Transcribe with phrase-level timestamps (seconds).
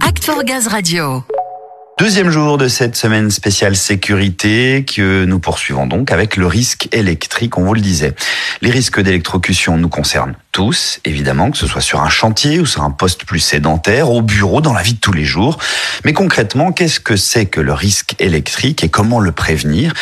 [0.00, 1.22] Act for Gaz Radio.
[1.98, 7.56] Deuxième jour de cette semaine spéciale sécurité que nous poursuivons donc avec le risque électrique,
[7.56, 8.16] on vous le disait.
[8.60, 12.82] Les risques d'électrocution nous concernent tous, évidemment, que ce soit sur un chantier ou sur
[12.82, 15.58] un poste plus sédentaire, au bureau, dans la vie de tous les jours.
[16.04, 19.92] Mais concrètement, qu'est-ce que c'est que le risque électrique et comment le prévenir?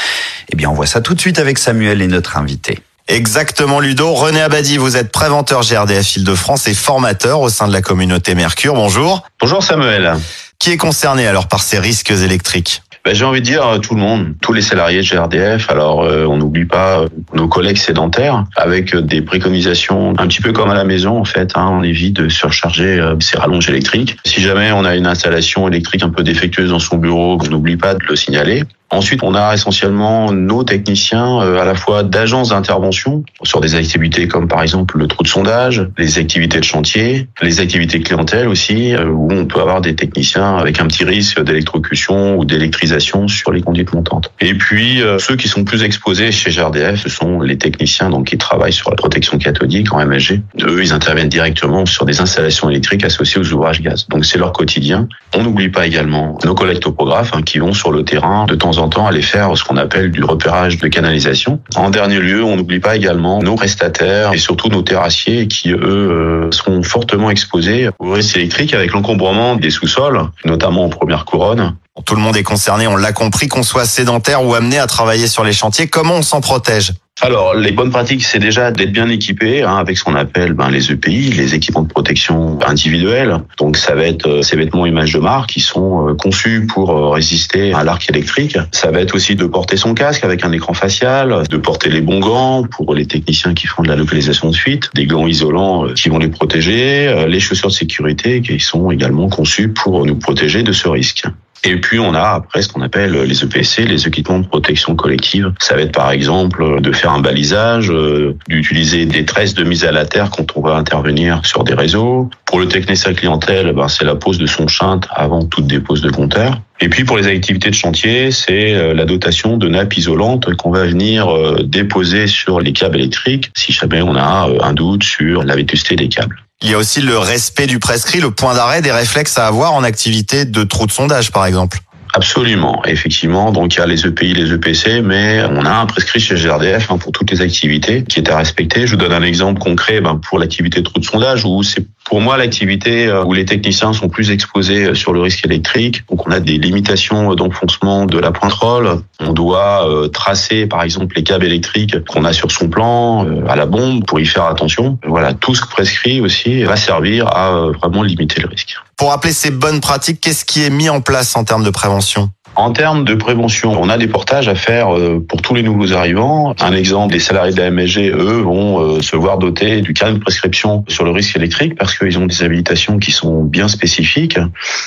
[0.49, 2.79] Eh bien, on voit ça tout de suite avec Samuel et notre invité.
[3.09, 4.15] Exactement Ludo.
[4.15, 8.75] René Abadi, vous êtes préventeur GRDF Île-de-France et formateur au sein de la communauté Mercure.
[8.75, 9.23] Bonjour.
[9.41, 10.15] Bonjour Samuel.
[10.59, 12.83] Qui est concerné alors par ces risques électriques?
[13.05, 15.69] Ben, J'ai envie de dire tout le monde, tous les salariés de GRDF.
[15.69, 20.41] Alors euh, on n'oublie pas euh, nos collègues sédentaires avec euh, des préconisations un petit
[20.41, 21.53] peu comme à la maison en fait.
[21.57, 24.17] Hein, on évite de surcharger ces rallonges électriques.
[24.25, 27.77] Si jamais on a une installation électrique un peu défectueuse dans son bureau, on n'oublie
[27.77, 28.65] pas de le signaler.
[28.95, 34.29] Ensuite, on a essentiellement nos techniciens euh, à la fois d'agences d'intervention sur des activités
[34.29, 38.95] comme par exemple le trou de sondage, les activités de chantier, les activités clientèle aussi,
[38.95, 43.51] euh, où on peut avoir des techniciens avec un petit risque d'électrocution ou d'électrisation sur
[43.51, 44.31] les conduites montantes.
[44.41, 48.29] Et puis, euh, ceux qui sont plus exposés chez GRDF, ce sont les techniciens donc
[48.29, 50.41] qui travaillent sur la protection cathodique en MSG.
[50.63, 54.07] Eux, ils interviennent directement sur des installations électriques associées aux ouvrages gaz.
[54.09, 55.09] Donc c'est leur quotidien.
[55.35, 58.79] On n'oublie pas également nos collègues topographes hein, qui vont sur le terrain de temps
[58.79, 61.61] en temps aller faire ce qu'on appelle du repérage de canalisation.
[61.77, 65.79] En dernier lieu, on n'oublie pas également nos prestataires et surtout nos terrassiers qui, eux,
[65.81, 71.75] euh, sont fortement exposés au risque électrique avec l'encombrement des sous-sols, notamment en première couronne.
[72.05, 75.29] Tout le monde est concerné, on l'a compris, qu'on soit sédentaire ou amené à travailler
[75.29, 75.87] sur les chantiers.
[75.87, 76.93] Comment on s'en protège?
[77.23, 80.69] Alors, les bonnes pratiques, c'est déjà d'être bien équipé hein, avec ce qu'on appelle ben,
[80.71, 83.39] les EPI, les équipements de protection individuels.
[83.59, 86.91] Donc, ça va être euh, ces vêtements images de marque qui sont euh, conçus pour
[86.91, 88.59] euh, résister à l'arc électrique.
[88.73, 92.01] Ça va être aussi de porter son casque avec un écran facial, de porter les
[92.01, 95.87] bons gants pour les techniciens qui font de la localisation de fuite, des gants isolants
[95.95, 100.65] qui vont les protéger, les chaussures de sécurité qui sont également conçues pour nous protéger
[100.65, 101.25] de ce risque.
[101.67, 105.53] Et puis on a après ce qu'on appelle les EPC, les équipements de protection collective.
[105.61, 109.85] Ça va être par exemple de faire un balisage, euh, d'utiliser des tresses de mise
[109.85, 112.29] à la terre quand on va intervenir sur des réseaux.
[112.45, 116.11] Pour le technicien clientèle, ben, c'est la pose de son chinte avant toute dépose de
[116.11, 116.61] compteur.
[116.81, 120.71] Et puis pour les activités de chantier, c'est euh, la dotation de nappes isolantes qu'on
[120.71, 125.45] va venir euh, déposer sur les câbles électriques si jamais on a un doute sur
[125.45, 126.45] la vétusté des câbles.
[126.63, 129.75] Il y a aussi le respect du prescrit, le point d'arrêt des réflexes à avoir
[129.75, 131.79] en activité de trou de sondage, par exemple.
[132.15, 133.51] Absolument, effectivement.
[133.51, 136.93] Donc il y a les EPI, les EPC, mais on a un prescrit chez GRDF
[136.93, 138.87] hein, pour toutes les activités qui est à respecter.
[138.87, 141.85] Je vous donne un exemple concret ben, pour l'activité de trou de sondage où c'est
[142.15, 146.05] pour moi l'activité euh, où les techniciens sont plus exposés euh, sur le risque électrique.
[146.09, 149.01] Donc on a des limitations euh, d'enfoncement de la pointe roll.
[149.19, 153.67] On doit tracer par exemple les câbles électriques qu'on a sur son plan à la
[153.67, 154.97] bombe pour y faire attention.
[155.05, 158.77] Voilà, tout ce prescrit aussi va servir à vraiment limiter le risque.
[158.97, 162.31] Pour rappeler ces bonnes pratiques, qu'est-ce qui est mis en place en termes de prévention
[162.57, 165.93] en termes de prévention, on a des portages à faire euh, pour tous les nouveaux
[165.93, 166.55] arrivants.
[166.61, 170.15] Un exemple, les salariés de la MSG, eux, vont euh, se voir dotés du carnet
[170.15, 174.39] de prescription sur le risque électrique parce qu'ils ont des habilitations qui sont bien spécifiques.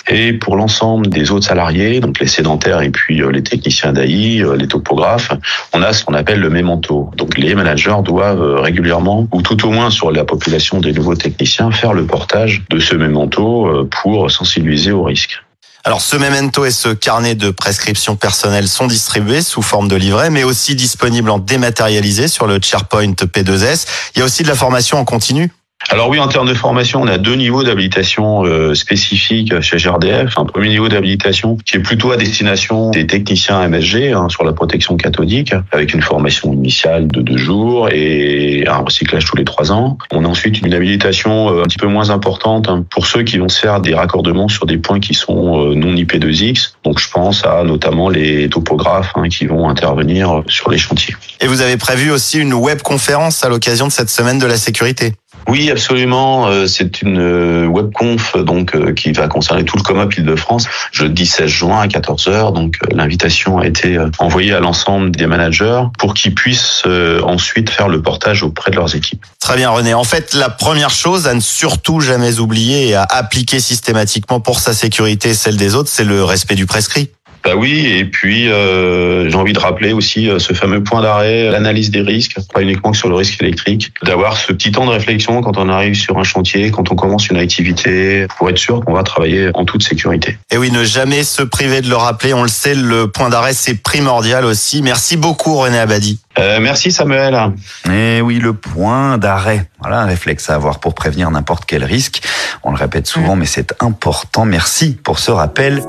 [0.07, 4.43] Et pour l'ensemble des autres salariés, donc les sédentaires et puis euh, les techniciens d'AI,
[4.57, 5.33] les topographes,
[5.73, 7.11] on a ce qu'on appelle le mémento.
[7.17, 11.71] Donc les managers doivent régulièrement, ou tout au moins sur la population des nouveaux techniciens,
[11.71, 15.41] faire le portage de ce mémento pour sensibiliser au risque.
[15.83, 20.29] Alors ce memento et ce carnet de prescription personnelle sont distribués sous forme de livret,
[20.29, 23.87] mais aussi disponibles en dématérialisé sur le SharePoint P2S.
[24.13, 25.49] Il y a aussi de la formation en continu
[25.89, 30.37] alors oui, en termes de formation, on a deux niveaux d'habilitation euh, spécifiques chez GRDF.
[30.37, 34.51] Un premier niveau d'habilitation qui est plutôt à destination des techniciens MSG hein, sur la
[34.51, 39.71] protection cathodique, avec une formation initiale de deux jours et un recyclage tous les trois
[39.71, 39.97] ans.
[40.11, 43.37] On a ensuite une habilitation euh, un petit peu moins importante hein, pour ceux qui
[43.37, 46.73] vont se faire des raccordements sur des points qui sont euh, non IP2X.
[46.83, 51.15] Donc je pense à notamment les topographes hein, qui vont intervenir sur les chantiers.
[51.39, 54.57] Et vous avez prévu aussi une web conférence à l'occasion de cette semaine de la
[54.57, 55.13] sécurité
[55.47, 56.47] oui, absolument.
[56.47, 61.25] Euh, c'est une euh, webconf donc euh, qui va concerner tout le COMOP Île-de-France jeudi
[61.25, 62.53] 16 juin à 14h.
[62.53, 66.83] Donc l'invitation a été envoyée à l'ensemble des managers pour qu'ils puissent
[67.23, 69.25] ensuite faire le portage auprès de leurs équipes.
[69.39, 69.93] Très bien René.
[69.93, 74.59] En fait, la première chose à ne surtout jamais oublier et à appliquer systématiquement pour
[74.59, 77.09] sa sécurité et celle des autres, c'est le respect du prescrit.
[77.43, 81.49] Bah oui, et puis euh, j'ai envie de rappeler aussi euh, ce fameux point d'arrêt,
[81.49, 84.91] l'analyse des risques, pas uniquement que sur le risque électrique, d'avoir ce petit temps de
[84.91, 88.83] réflexion quand on arrive sur un chantier, quand on commence une activité, pour être sûr
[88.83, 90.37] qu'on va travailler en toute sécurité.
[90.51, 93.53] Et oui, ne jamais se priver de le rappeler, on le sait, le point d'arrêt
[93.53, 94.81] c'est primordial aussi.
[94.81, 96.19] Merci beaucoup René Abadi.
[96.39, 97.53] Euh, merci Samuel.
[97.91, 99.69] Et oui, le point d'arrêt.
[99.79, 102.21] Voilà un réflexe à avoir pour prévenir n'importe quel risque.
[102.63, 104.45] On le répète souvent, mais c'est important.
[104.45, 105.83] Merci pour ce rappel.